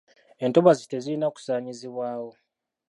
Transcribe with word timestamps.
Entobazi 0.45 0.83
tezirina 0.91 1.27
kusaanyizibwawo. 1.35 2.31